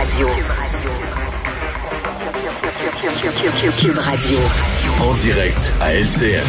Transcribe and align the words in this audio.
Radio. 0.00 0.28
Cube 3.78 3.98
Radio. 3.98 4.38
En 5.02 5.14
direct 5.16 5.72
à 5.78 5.92
LCN. 5.92 6.46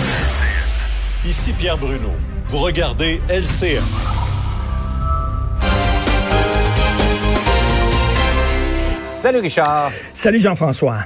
Ici 1.27 1.51
Pierre 1.51 1.77
Bruno. 1.77 2.11
Vous 2.45 2.59
regardez 2.59 3.19
LCN. 3.27 3.83
Salut 9.01 9.39
Richard. 9.39 9.91
Salut 10.13 10.39
Jean-François. 10.39 10.99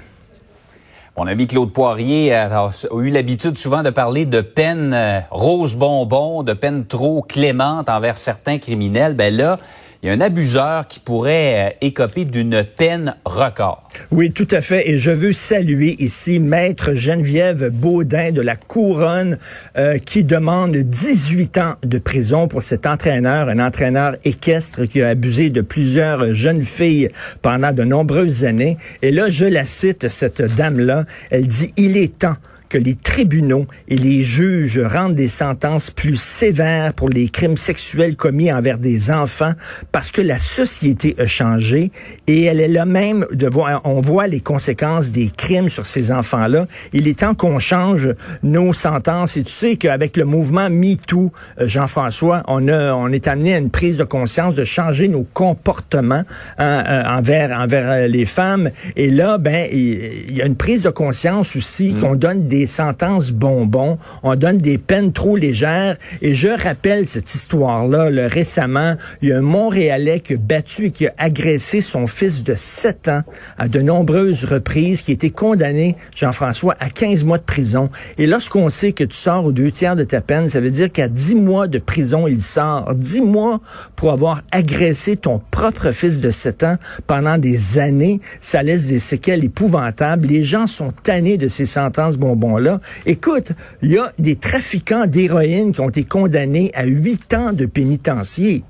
Mon 1.18 1.25
ami 1.25 1.48
Claude 1.48 1.73
Poirier 1.73 2.36
a, 2.36 2.70
eu 2.96 3.09
l'habitude 3.09 3.57
souvent 3.57 3.82
de 3.82 3.89
parler 3.89 4.25
de 4.25 4.41
peine 4.41 4.93
euh, 4.93 5.20
rose 5.32 5.75
bonbon, 5.75 6.43
de 6.43 6.54
peine 6.54 6.86
trop 6.86 7.23
clémente 7.23 7.89
envers 7.89 8.20
certains 8.20 8.59
criminels. 8.59 9.16
Ben 9.16 9.36
là, 9.36 9.57
il 10.06 10.10
y 10.10 10.12
a 10.12 10.14
un 10.14 10.22
abuseur 10.22 10.86
qui 10.86 11.00
pourrait 11.00 11.71
euh, 11.71 11.78
écoper 11.82 12.26
d'une 12.26 12.64
peine 12.64 13.16
record. 13.26 13.88
Oui, 14.12 14.32
tout 14.32 14.48
à 14.52 14.62
fait. 14.62 14.88
Et 14.88 15.00
je 15.00 15.10
veux 15.10 15.34
saluer 15.34 15.96
ici 15.98 16.38
Maître 16.38 16.93
Geneviève 16.93 17.70
Baudin 17.70 18.32
de 18.32 18.42
la 18.42 18.56
Couronne 18.56 19.39
euh, 19.79 19.98
qui 19.98 20.24
demande 20.24 20.76
18 20.76 21.57
ans 21.57 21.76
de 21.82 21.98
prison 21.98 22.48
pour 22.48 22.62
cet 22.62 22.86
entraîneur, 22.86 23.50
un 23.50 23.57
entraîneur 23.57 24.15
équestre 24.24 24.86
qui 24.86 25.02
a 25.02 25.07
abusé 25.07 25.50
de 25.50 25.62
plusieurs 25.62 26.36
jeunes 26.36 26.62
filles 26.62 27.10
pendant 27.42 27.71
de 27.71 27.84
nombreuses 27.84 28.46
années. 28.46 28.78
Et 29.01 29.12
là, 29.12 29.32
je 29.32 29.46
la 29.46 29.65
cite, 29.65 30.07
cette 30.10 30.43
dame-là, 30.43 31.06
elle 31.32 31.48
dit, 31.48 31.74
il 31.78 31.98
est 31.98 32.20
temps 32.20 32.38
que 32.69 32.78
les 32.78 32.95
tribunaux 32.95 33.66
et 33.88 33.97
les 33.97 34.23
juges 34.23 34.80
rendent 34.80 35.16
des 35.16 35.28
sentences 35.28 35.92
plus 35.92 36.19
sévères 36.19 36.94
pour 36.94 37.09
les 37.09 37.30
crimes 37.30 37.58
sexuels 37.58 38.16
commis 38.16 38.52
envers 38.52 38.78
des 38.78 39.11
enfants 39.11 39.53
parce 39.92 40.11
que 40.11 40.22
la 40.22 40.38
société 40.38 41.16
a 41.20 41.28
changé 41.28 41.92
et 42.28 42.44
elle 42.44 42.59
est 42.59 42.67
là 42.67 42.86
même 42.86 43.25
de 43.31 43.47
voir, 43.47 43.81
on 43.83 44.02
voit 44.02 44.28
les 44.28 44.39
conséquences 44.39 45.11
des 45.11 45.30
crimes 45.30 45.70
sur 45.70 45.86
ces 45.86 46.12
enfants-là. 46.12 46.67
Il 46.94 47.08
est 47.08 47.20
temps 47.20 47.36
qu'on 47.36 47.59
change 47.59 48.09
nos 48.44 48.73
sentences 48.73 49.38
et 49.38 49.44
tu 49.44 49.52
sais 49.52 49.75
qu'avec 49.75 50.18
le 50.18 50.25
mouvement 50.25 50.70
MeToo, 50.70 51.31
euh, 51.59 51.68
Jean-François, 51.68 52.44
on 52.47 52.68
a, 52.68 52.94
on 52.94 53.12
est 53.12 53.28
amené 53.28 53.56
à 53.56 53.58
une 53.58 53.70
prise 53.70 53.97
de 53.97 54.03
conscience 54.03 54.56
de 54.56 54.64
changer 54.64 55.08
nos 55.08 55.23
comportements 55.23 56.23
hein, 56.58 56.84
euh, 56.88 57.03
envers, 57.06 57.58
envers 57.58 57.90
euh, 57.92 58.08
les 58.08 58.25
femmes 58.25 58.70
et 58.95 59.09
là, 59.09 59.38
ben, 59.38 59.68
il 59.72 60.36
y, 60.36 60.42
a 60.42 60.45
une 60.45 60.56
prise 60.56 60.84
de 60.84 60.90
conscience 60.90 61.56
aussi 61.56 61.90
mmh. 61.90 61.97
qu'on 62.00 62.16
donne 62.16 62.47
des 62.47 62.55
des 62.59 62.67
sentences 62.67 63.31
bonbons, 63.31 63.98
on 64.23 64.36
donne 64.36 64.59
des 64.59 64.78
peines 64.78 65.11
trop 65.11 65.36
légères. 65.36 65.98
Et 66.22 66.34
je 66.34 66.48
rappelle 66.48 67.06
cette 67.06 67.34
histoire-là. 67.36 68.09
récemment, 68.28 68.95
il 69.22 69.30
y 69.30 69.34
a 69.34 69.39
un 69.39 69.42
Montréalais 69.42 70.22
qui 70.22 70.34
a 70.36 70.38
battu 70.38 70.86
et 70.86 70.92
qui 70.92 71.08
a 71.08 71.14
agressé 71.17 71.81
son 71.81 72.08
fils 72.08 72.44
de 72.44 72.53
7 72.56 73.09
ans 73.09 73.22
à 73.58 73.67
de 73.67 73.81
nombreuses 73.81 74.45
reprises, 74.45 75.02
qui 75.02 75.12
a 75.12 75.16
été 75.16 75.31
condamné, 75.31 75.97
Jean-François, 76.16 76.75
à 76.80 76.89
15 76.89 77.25
mois 77.25 77.38
de 77.38 77.44
prison. 77.44 77.89
Et 78.17 78.25
lorsqu'on 78.25 78.69
sait 78.69 78.94
que 78.94 79.03
tu 79.03 79.17
sors 79.17 79.45
aux 79.45 79.52
deux 79.52 79.72
tiers 79.72 79.97
de 79.97 80.06
ta 80.06 80.22
peine, 80.22 80.47
ça 80.47 80.62
veut 80.62 80.72
dire 80.72 80.92
qu'à 80.92 81.09
10 81.09 81.36
mois 81.36 81.67
de 81.67 81.80
prison, 81.80 82.25
il 82.28 82.42
sort. 82.42 82.95
10 82.95 83.22
mois 83.22 83.59
pour 83.97 84.12
avoir 84.12 84.44
agressé 84.52 85.17
ton 85.17 85.42
propre 85.52 85.92
fils 85.92 86.22
de 86.22 86.30
7 86.30 86.64
ans 86.64 86.78
pendant 87.06 87.38
des 87.38 87.80
années, 87.80 88.22
ça 88.40 88.64
laisse 88.64 88.88
des 88.88 89.00
séquelles 89.00 89.44
épouvantables. 89.44 90.28
Les 90.28 90.44
gens 90.44 90.67
sont 90.67 90.94
tannés 91.03 91.38
de 91.38 91.50
ces 91.50 91.66
sentences 91.66 92.17
bonbons 92.17 92.45
là 92.58 92.80
Écoute, 93.06 93.52
il 93.82 93.92
y 93.92 93.98
a 93.98 94.12
des 94.20 94.36
trafiquants 94.36 95.06
d'héroïne 95.08 95.72
qui 95.72 95.82
ont 95.82 95.90
été 95.90 96.04
condamnés 96.04 96.72
à 96.74 96.86
huit 96.86 97.34
ans 97.34 97.54
de 97.54 97.66
pénitencier. 97.66 98.64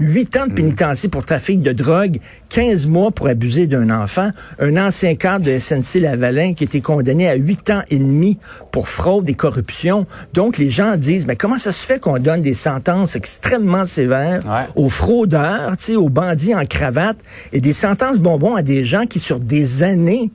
Huit 0.00 0.36
ans 0.36 0.46
de 0.46 0.52
hmm. 0.52 0.54
pénitencier 0.54 1.08
pour 1.08 1.24
trafic 1.24 1.60
de 1.60 1.72
drogue, 1.72 2.20
15 2.50 2.86
mois 2.86 3.10
pour 3.10 3.26
abuser 3.26 3.66
d'un 3.66 3.90
enfant. 3.90 4.30
Un 4.60 4.76
ancien 4.76 5.16
cadre 5.16 5.44
de 5.46 5.58
SNC 5.58 6.00
Lavalin 6.00 6.54
qui 6.54 6.64
a 6.64 6.66
été 6.66 6.80
condamné 6.80 7.28
à 7.28 7.34
huit 7.34 7.68
ans 7.70 7.82
et 7.90 7.98
demi 7.98 8.38
pour 8.70 8.88
fraude 8.88 9.28
et 9.28 9.34
corruption. 9.34 10.06
Donc, 10.34 10.56
les 10.56 10.70
gens 10.70 10.96
disent, 10.96 11.26
mais 11.26 11.34
comment 11.34 11.58
ça 11.58 11.72
se 11.72 11.84
fait 11.84 11.98
qu'on 11.98 12.18
donne 12.20 12.42
des 12.42 12.54
sentences 12.54 13.16
extrêmement 13.16 13.86
sévères 13.86 14.42
aux 14.76 14.88
fraudeurs, 14.88 15.74
aux 15.96 16.10
bandits 16.10 16.54
en 16.54 16.64
cravate 16.64 17.18
et 17.52 17.60
des 17.60 17.72
sentences 17.72 18.20
bonbons 18.20 18.54
à 18.54 18.62
des 18.62 18.84
gens 18.84 19.06
qui, 19.06 19.18
sur 19.18 19.40
des 19.40 19.82
années, 19.82 20.30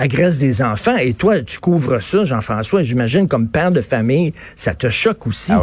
agresse 0.00 0.38
des 0.38 0.62
enfants. 0.62 0.96
Et 0.96 1.14
toi, 1.14 1.40
tu 1.42 1.58
couvres 1.58 2.02
ça, 2.02 2.24
Jean-François, 2.24 2.82
j'imagine, 2.82 3.28
comme 3.28 3.48
père 3.48 3.70
de 3.70 3.80
famille, 3.80 4.32
ça 4.56 4.74
te 4.74 4.88
choque 4.88 5.26
aussi. 5.26 5.52
Ah 5.52 5.62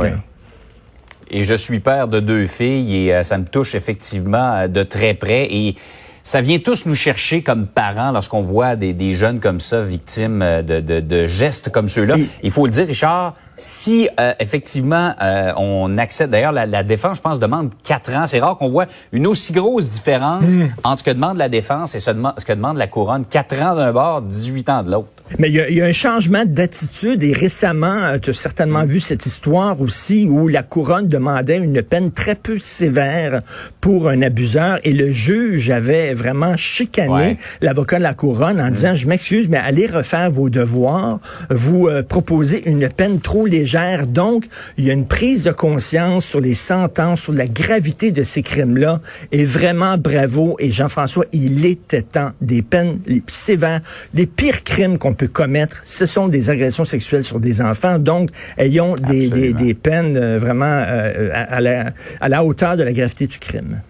Et 1.30 1.44
je 1.44 1.54
suis 1.54 1.80
père 1.80 2.08
de 2.08 2.20
deux 2.20 2.48
filles 2.48 2.96
et 2.96 3.14
euh, 3.14 3.24
ça 3.24 3.38
me 3.38 3.46
touche 3.46 3.76
effectivement 3.76 4.54
euh, 4.54 4.68
de 4.68 4.84
très 4.84 5.14
près. 5.14 5.48
Et 5.50 5.76
ça 6.24 6.42
vient 6.42 6.60
tous 6.60 6.86
nous 6.86 6.96
chercher 6.96 7.42
comme 7.42 7.68
parents 7.68 8.12
lorsqu'on 8.12 8.44
voit 8.44 8.76
des, 8.76 8.94
des, 8.94 9.14
jeunes 9.14 9.40
comme 9.40 9.60
ça 9.60 9.82
victimes 9.84 10.42
euh, 10.42 10.62
de, 10.62 10.80
de, 10.80 11.00
de 11.00 11.26
gestes 11.26 11.72
comme 11.72 11.88
ceux-là. 11.88 12.16
Il 12.44 12.52
faut 12.52 12.66
le 12.66 12.72
dire, 12.72 12.88
Richard, 12.88 13.34
si 13.58 14.08
euh, 14.20 14.34
effectivement 14.40 15.14
euh, 15.22 15.52
on 15.58 15.98
accepte, 15.98 16.30
d'ailleurs 16.30 16.52
la, 16.52 16.68
la, 16.68 16.84
défense, 16.84 17.18
je 17.18 17.22
pense, 17.24 17.40
demande 17.40 17.72
quatre 17.84 18.14
ans. 18.14 18.28
C'est 18.28 18.40
rare 18.40 18.56
qu'on 18.58 18.70
voit 18.70 18.86
une 19.12 19.26
aussi 19.26 19.52
grosse 19.52 19.90
différence 19.90 20.44
hmm. 20.44 20.68
entre 20.84 21.00
ce 21.00 21.04
que 21.04 21.12
demande 21.12 21.38
la 21.38 21.50
défense 21.50 21.96
et 21.96 22.00
ce, 22.00 22.12
que 22.12 22.54
demande 22.54 22.78
la 22.78 22.88
couronne. 22.88 23.26
Quatre 23.26 23.60
ans 23.60 23.76
d'un 23.76 23.92
bord, 23.92 24.22
18 24.22 24.70
ans 24.70 24.84
de 24.84 24.92
l'autre. 24.92 25.08
Mais 25.40 25.50
il 25.50 25.56
y, 25.56 25.74
y, 25.74 25.82
a 25.82 25.86
un 25.86 25.94
changement 25.94 26.44
d'attitude 26.46 27.22
et 27.22 27.34
récemment, 27.34 27.98
euh, 27.98 28.18
tu 28.18 28.30
as 28.30 28.34
certainement 28.34 28.86
vu 28.86 29.00
cette 29.00 29.26
histoire 29.26 29.82
aussi 29.82 30.26
où 30.30 30.48
la 30.48 30.64
couronne 30.64 31.08
demandait 31.08 31.58
une 31.58 31.82
peine 31.82 32.12
très 32.12 32.36
peu 32.36 32.60
sévère 32.60 33.42
pour 33.82 34.08
un 34.08 34.22
abuseur 34.22 34.80
et 34.84 34.94
le 34.94 35.12
juge 35.12 35.70
avait 35.70 36.14
vraiment 36.14 36.56
chicané 36.56 37.38
l'avocat 37.62 37.98
de 37.98 38.04
la 38.04 38.14
couronne 38.14 38.62
en 38.62 38.70
hmm. 38.70 38.72
disant, 38.72 38.96
je 38.96 39.08
m'excuse, 39.08 39.50
mais 39.50 39.58
allez 39.58 39.88
refaire 39.88 40.30
vos 40.30 40.50
devoirs, 40.50 41.20
vous 41.50 41.90
proposez 42.08 42.70
une 42.70 42.88
peine 42.88 43.20
trop 43.20 43.47
légère. 43.48 44.08
Donc, 44.08 44.46
il 44.78 44.86
y 44.86 44.90
a 44.90 44.94
une 44.94 45.08
prise 45.08 45.44
de 45.44 45.52
conscience 45.52 46.26
sur 46.26 46.40
les 46.40 46.56
sentences, 46.56 47.22
sur 47.24 47.34
la 47.34 47.48
gravité 47.48 48.12
de 48.12 48.24
ces 48.24 48.42
crimes-là. 48.42 49.02
Et 49.32 49.46
vraiment, 49.46 49.98
bravo. 49.98 50.56
Et 50.60 50.72
Jean-François, 50.72 51.26
il 51.32 51.66
était 51.66 52.02
temps 52.02 52.32
des 52.42 52.62
peines 52.62 53.00
les 53.06 53.22
plus 53.22 53.36
sévères. 53.36 53.82
Les 54.14 54.26
pires 54.26 54.64
crimes 54.64 54.98
qu'on 54.98 55.14
peut 55.14 55.28
commettre, 55.28 55.78
ce 55.84 56.06
sont 56.06 56.28
des 56.28 56.50
agressions 56.50 56.86
sexuelles 56.86 57.24
sur 57.24 57.40
des 57.40 57.62
enfants. 57.62 58.00
Donc, 58.00 58.30
ayons 58.58 58.96
des, 58.96 59.30
des, 59.30 59.54
des, 59.54 59.74
peines 59.74 60.18
euh, 60.18 60.38
vraiment 60.38 60.66
euh, 60.66 61.30
à, 61.34 61.62
la, 61.62 61.92
à 62.22 62.30
la 62.30 62.44
hauteur 62.44 62.78
de 62.78 62.84
la 62.84 62.94
gravité 62.94 63.28
du 63.28 63.40
crime. 63.40 63.82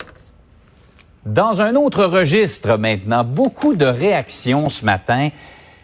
Dans 1.25 1.61
un 1.61 1.75
autre 1.75 2.05
registre 2.05 2.77
maintenant, 2.77 3.25
beaucoup 3.25 3.75
de 3.75 3.85
réactions 3.85 4.69
ce 4.69 4.85
matin 4.85 5.29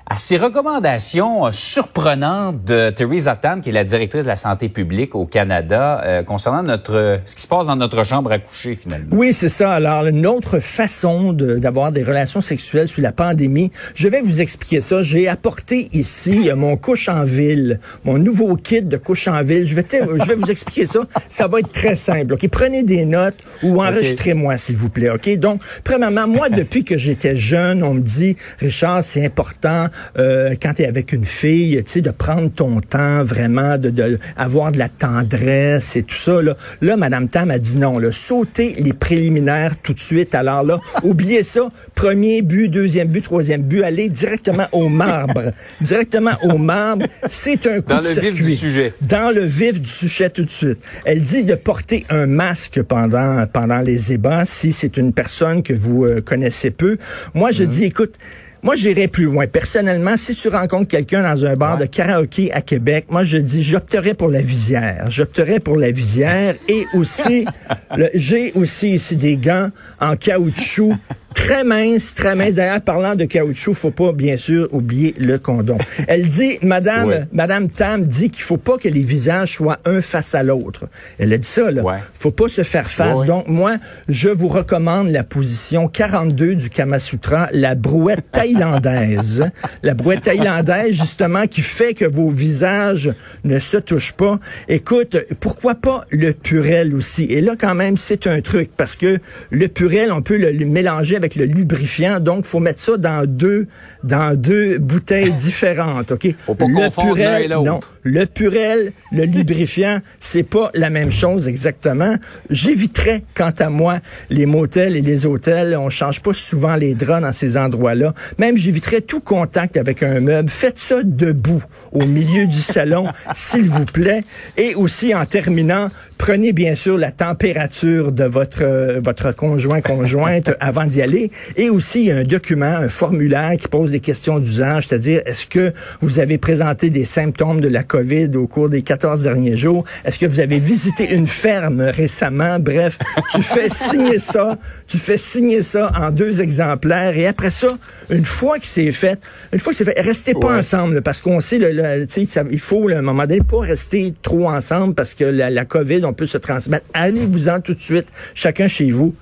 à 0.05 0.15
ces 0.15 0.37
recommandations 0.37 1.47
euh, 1.47 1.51
surprenantes 1.51 2.63
de 2.65 2.89
Theresa 2.89 3.35
Tam, 3.35 3.61
qui 3.61 3.69
est 3.69 3.73
la 3.73 3.85
directrice 3.85 4.23
de 4.23 4.27
la 4.27 4.35
santé 4.35 4.67
publique 4.67 5.15
au 5.15 5.25
Canada, 5.25 6.01
euh, 6.03 6.23
concernant 6.23 6.63
notre 6.63 7.21
ce 7.25 7.35
qui 7.35 7.41
se 7.41 7.47
passe 7.47 7.67
dans 7.67 7.75
notre 7.75 8.03
chambre 8.05 8.31
à 8.31 8.39
coucher 8.39 8.75
finalement. 8.75 9.07
Oui, 9.11 9.31
c'est 9.33 9.49
ça. 9.49 9.71
Alors, 9.71 10.05
une 10.05 10.27
autre 10.27 10.59
façon 10.59 11.33
d'avoir 11.33 11.91
des 11.91 12.03
relations 12.03 12.41
sexuelles 12.41 12.89
sous 12.89 13.01
la 13.01 13.11
pandémie, 13.13 13.71
je 13.95 14.07
vais 14.09 14.21
vous 14.21 14.41
expliquer 14.41 14.81
ça. 14.81 15.01
J'ai 15.01 15.27
apporté 15.29 15.89
ici 15.93 16.49
euh, 16.49 16.55
mon 16.55 16.75
couche 16.75 17.07
en 17.07 17.23
ville, 17.23 17.79
mon 18.03 18.17
nouveau 18.17 18.55
kit 18.55 18.81
de 18.81 18.97
couche 18.97 19.27
en 19.27 19.41
ville. 19.41 19.65
Je 19.65 19.75
vais, 19.75 19.85
je 19.91 20.25
vais 20.25 20.35
vous 20.35 20.51
expliquer 20.51 20.85
ça. 20.85 20.99
Ça 21.29 21.47
va 21.47 21.59
être 21.59 21.71
très 21.71 21.95
simple. 21.95 22.33
Ok, 22.33 22.47
prenez 22.49 22.83
des 22.83 23.05
notes 23.05 23.37
ou 23.63 23.81
enregistrez-moi 23.81 24.57
s'il 24.57 24.75
vous 24.75 24.89
plaît. 24.89 25.09
Ok? 25.09 25.29
Donc, 25.37 25.61
premièrement, 25.83 26.27
moi 26.27 26.49
depuis 26.49 26.83
que 26.83 26.97
j'étais 26.97 27.35
jeune, 27.35 27.83
on 27.83 27.93
me 27.93 28.01
dit, 28.01 28.35
Richard, 28.59 29.03
c'est 29.03 29.25
important 29.25 29.87
euh, 30.17 30.55
quand 30.61 30.75
tu 30.75 30.83
es 30.83 30.85
avec 30.85 31.11
une 31.13 31.25
fille, 31.25 31.81
tu 31.83 31.91
sais, 31.91 32.01
de 32.01 32.11
prendre 32.11 32.51
ton 32.51 32.79
temps 32.81 33.23
vraiment, 33.23 33.77
de, 33.77 33.89
de, 33.89 34.19
avoir 34.37 34.71
de 34.71 34.77
la 34.77 34.89
tendresse 34.89 35.95
et 35.95 36.03
tout 36.03 36.15
ça. 36.15 36.41
Là, 36.41 36.55
là 36.81 36.97
Madame 36.97 37.27
Tam 37.27 37.51
a 37.51 37.59
dit 37.59 37.77
non, 37.77 37.99
là, 37.99 38.11
sauter 38.11 38.75
les 38.79 38.93
préliminaires 38.93 39.75
tout 39.81 39.93
de 39.93 39.99
suite. 39.99 40.35
Alors 40.35 40.63
là, 40.63 40.79
oubliez 41.03 41.43
ça. 41.43 41.69
Premier 41.95 42.41
but, 42.41 42.69
deuxième 42.69 43.07
but, 43.07 43.21
troisième 43.21 43.63
but, 43.63 43.83
aller 43.83 44.09
directement 44.09 44.67
au 44.71 44.89
marbre. 44.89 45.51
directement 45.81 46.33
au 46.43 46.57
marbre. 46.57 47.05
C'est 47.29 47.65
un 47.67 47.81
coup 47.81 47.93
Dans 47.93 47.99
de 47.99 48.03
le 48.03 48.09
circuit. 48.09 48.31
vif 48.31 48.45
du 48.45 48.55
sujet. 48.55 48.93
Dans 49.01 49.33
le 49.33 49.41
vif 49.41 49.81
du 49.81 49.89
sujet 49.89 50.29
tout 50.29 50.43
de 50.43 50.49
suite. 50.49 50.79
Elle 51.05 51.21
dit 51.21 51.43
de 51.43 51.55
porter 51.55 52.05
un 52.09 52.25
masque 52.25 52.81
pendant, 52.83 53.45
pendant 53.51 53.79
les 53.79 54.13
ébats 54.13 54.45
si 54.45 54.71
c'est 54.71 54.97
une 54.97 55.13
personne 55.13 55.63
que 55.63 55.73
vous 55.73 56.05
euh, 56.05 56.21
connaissez 56.21 56.71
peu. 56.71 56.97
Moi, 57.33 57.51
je 57.51 57.63
mm-hmm. 57.63 57.67
dis, 57.67 57.83
écoute, 57.85 58.15
moi, 58.63 58.75
j'irais 58.75 59.09
plus 59.09 59.25
loin. 59.25 59.45
Personnellement, 59.45 60.15
si 60.15 60.35
tu 60.35 60.47
rencontres 60.47 60.87
quelqu'un 60.87 61.21
dans 61.21 61.45
un 61.45 61.53
bar 61.55 61.77
de 61.77 61.85
karaoké 61.85 62.51
à 62.53 62.61
Québec, 62.61 63.07
moi, 63.09 63.25
je 63.25 63.37
dis, 63.37 63.61
j'opterais 63.61 64.13
pour 64.13 64.29
la 64.29 64.41
visière. 64.41 65.09
J'opterais 65.09 65.59
pour 65.59 65.75
la 65.75 65.91
visière 65.91 66.55
et 66.69 66.85
aussi, 66.93 67.45
j'ai 68.13 68.53
aussi 68.53 68.91
ici 68.91 69.17
des 69.17 69.35
gants 69.35 69.69
en 69.99 70.15
caoutchouc 70.15 70.95
Très 71.33 71.63
mince, 71.63 72.13
très 72.15 72.35
mince. 72.35 72.55
D'ailleurs, 72.55 72.81
parlant 72.81 73.15
de 73.15 73.25
caoutchouc, 73.25 73.73
faut 73.73 73.91
pas, 73.91 74.13
bien 74.13 74.37
sûr, 74.37 74.67
oublier 74.71 75.13
le 75.17 75.39
condom. 75.39 75.77
Elle 76.07 76.27
dit, 76.27 76.57
Madame, 76.61 77.07
Ouais. 77.07 77.23
Madame 77.31 77.69
Tam 77.69 78.05
dit 78.05 78.29
qu'il 78.29 78.43
faut 78.43 78.57
pas 78.57 78.77
que 78.77 78.87
les 78.87 79.01
visages 79.01 79.53
soient 79.53 79.79
un 79.85 80.01
face 80.01 80.35
à 80.35 80.43
l'autre. 80.43 80.87
Elle 81.19 81.33
a 81.33 81.37
dit 81.37 81.47
ça, 81.47 81.71
là. 81.71 81.81
Ouais. 81.81 81.97
Faut 82.13 82.31
pas 82.31 82.47
se 82.47 82.63
faire 82.63 82.89
face. 82.89 83.19
Ouais. 83.19 83.27
Donc, 83.27 83.47
moi, 83.47 83.77
je 84.07 84.29
vous 84.29 84.47
recommande 84.47 85.09
la 85.09 85.23
position 85.23 85.87
42 85.87 86.55
du 86.55 86.69
Kama 86.69 86.99
Sutra, 86.99 87.49
la 87.51 87.75
brouette 87.75 88.31
thaïlandaise. 88.31 89.45
la 89.83 89.93
brouette 89.93 90.21
thaïlandaise, 90.23 90.95
justement, 90.95 91.47
qui 91.47 91.61
fait 91.61 91.93
que 91.93 92.05
vos 92.05 92.29
visages 92.29 93.13
ne 93.43 93.59
se 93.59 93.77
touchent 93.77 94.13
pas. 94.13 94.39
Écoute, 94.67 95.17
pourquoi 95.39 95.75
pas 95.75 96.05
le 96.09 96.33
purel 96.33 96.93
aussi? 96.95 97.23
Et 97.25 97.41
là, 97.41 97.55
quand 97.59 97.75
même, 97.75 97.97
c'est 97.97 98.27
un 98.27 98.41
truc, 98.41 98.71
parce 98.77 98.95
que 98.95 99.17
le 99.49 99.67
purel, 99.67 100.11
on 100.11 100.21
peut 100.21 100.37
le, 100.37 100.51
le 100.51 100.65
mélanger 100.65 101.19
avec 101.23 101.35
le 101.35 101.45
lubrifiant, 101.45 102.19
donc 102.19 102.45
faut 102.45 102.59
mettre 102.59 102.81
ça 102.81 102.97
dans 102.97 103.25
deux, 103.25 103.67
dans 104.03 104.37
deux 104.39 104.77
bouteilles 104.77 105.33
différentes, 105.39 106.11
OK? 106.11 106.27
Faut 106.45 106.55
pas 106.55 106.65
le 106.65 106.73
l'autre. 106.73 107.63
non. 107.63 107.79
Le 108.03 108.25
purel, 108.25 108.91
le 109.13 109.23
lubrifiant, 109.23 109.99
c'est 110.19 110.43
pas 110.43 110.69
la 110.73 110.89
même 110.89 111.11
chose 111.11 111.47
exactement. 111.47 112.15
J'éviterais, 112.49 113.23
quant 113.33 113.53
à 113.57 113.69
moi, 113.69 113.99
les 114.29 114.45
motels 114.45 114.97
et 114.97 115.01
les 115.01 115.25
hôtels. 115.25 115.77
On 115.77 115.89
change 115.89 116.21
pas 116.21 116.33
souvent 116.33 116.75
les 116.75 116.95
draps 116.95 117.21
dans 117.21 117.31
ces 117.31 117.55
endroits-là. 117.55 118.13
Même, 118.39 118.57
j'éviterais 118.57 118.99
tout 118.99 119.21
contact 119.21 119.77
avec 119.77 120.03
un 120.03 120.19
meuble. 120.19 120.49
Faites 120.49 120.79
ça 120.79 121.01
debout, 121.03 121.63
au 121.93 122.05
milieu 122.05 122.45
du 122.45 122.59
salon, 122.59 123.07
s'il 123.35 123.69
vous 123.69 123.85
plaît. 123.85 124.23
Et 124.57 124.75
aussi, 124.75 125.15
en 125.15 125.25
terminant, 125.25 125.89
prenez 126.17 126.51
bien 126.51 126.75
sûr 126.75 126.97
la 126.97 127.11
température 127.11 128.11
de 128.11 128.25
votre, 128.25 128.63
euh, 128.63 128.99
votre 129.01 129.33
conjoint, 129.33 129.81
conjointe 129.81 130.51
avant 130.59 130.85
d'y 130.85 131.01
aller. 131.01 131.12
Et 131.57 131.69
aussi, 131.69 131.99
il 132.01 132.05
y 132.07 132.11
a 132.11 132.17
un 132.17 132.23
document, 132.23 132.65
un 132.65 132.89
formulaire 132.89 133.53
qui 133.59 133.67
pose 133.67 133.91
des 133.91 133.99
questions 133.99 134.39
d'usage, 134.39 134.87
c'est-à-dire, 134.87 135.21
est-ce 135.25 135.45
que 135.47 135.71
vous 136.01 136.19
avez 136.19 136.37
présenté 136.37 136.89
des 136.89 137.05
symptômes 137.05 137.61
de 137.61 137.67
la 137.67 137.83
COVID 137.83 138.29
au 138.35 138.47
cours 138.47 138.69
des 138.69 138.81
14 138.81 139.23
derniers 139.23 139.57
jours? 139.57 139.83
Est-ce 140.05 140.17
que 140.19 140.25
vous 140.25 140.39
avez 140.39 140.59
visité 140.59 141.13
une 141.13 141.27
ferme 141.27 141.81
récemment? 141.81 142.59
Bref, 142.59 142.97
tu 143.33 143.41
fais 143.41 143.69
signer 143.69 144.19
ça, 144.19 144.57
tu 144.87 144.97
fais 144.97 145.17
signer 145.17 145.61
ça 145.63 145.91
en 145.99 146.11
deux 146.11 146.41
exemplaires 146.41 147.17
et 147.17 147.27
après 147.27 147.51
ça, 147.51 147.77
une 148.09 148.25
fois 148.25 148.59
que 148.59 148.65
c'est 148.65 148.91
fait, 148.91 149.19
une 149.51 149.59
fois 149.59 149.71
que 149.73 149.77
c'est 149.77 149.85
fait, 149.85 149.99
restez 150.01 150.33
pas 150.33 150.47
Ouais. 150.53 150.57
ensemble 150.59 151.01
parce 151.01 151.21
qu'on 151.21 151.39
sait, 151.41 151.57
le, 151.57 151.71
le- 151.71 152.05
ça- 152.27 152.43
il 152.49 152.59
faut 152.59 152.89
un 152.89 153.01
moment 153.01 153.25
donné 153.25 153.41
pas 153.41 153.59
rester 153.61 154.13
trop 154.21 154.49
ensemble 154.49 154.93
parce 154.93 155.13
que 155.13 155.23
la, 155.25 155.49
la 155.49 155.65
COVID, 155.65 156.03
on 156.05 156.13
peut 156.13 156.25
se 156.25 156.37
transmettre. 156.37 156.85
Allez-vous-en 156.93 157.59
tout 157.61 157.73
de 157.73 157.81
suite, 157.81 158.07
chacun 158.33 158.67
chez 158.67 158.91
vous. 158.91 159.15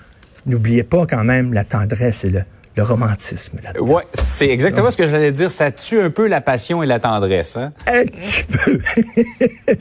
N'oubliez 0.46 0.84
pas 0.84 1.06
quand 1.06 1.24
même 1.24 1.54
la 1.54 1.64
tendresse 1.64 2.24
et 2.26 2.30
le, 2.30 2.42
le 2.76 2.84
romantisme. 2.84 3.60
Ouais, 3.80 4.04
c'est 4.14 4.50
exactement 4.50 4.90
ce 4.92 4.98
que 4.98 5.06
j'allais 5.08 5.32
dire. 5.32 5.52
Ça 5.52 5.72
tue 5.72 6.00
un 6.02 6.10
peu 6.10 6.28
la 6.28 6.42
passion 6.42 6.82
et 6.82 6.86
la 6.88 7.00
tendresse. 7.00 7.58
Hein? 7.58 7.74
Un 7.88 8.06
petit 8.06 8.44
peu. 8.44 8.80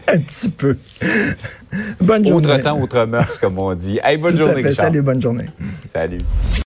un 0.12 0.19
petit 0.19 0.49
peu. 0.51 0.77
Bonne 2.01 2.27
Autre 2.33 2.49
journée. 2.49 2.62
temps, 2.62 2.81
autre 2.81 3.05
mœurs, 3.07 3.39
comme 3.39 3.59
on 3.59 3.75
dit. 3.75 3.99
Hey, 4.03 4.19
bonne 4.19 4.35
Tout 4.37 4.43
à 4.43 4.47
journée, 4.47 4.62
fait. 4.62 4.69
Richard. 4.71 4.87
Salut, 4.87 5.03
bonne 5.03 5.23
journée. 5.23 5.47
Salut. 5.93 6.19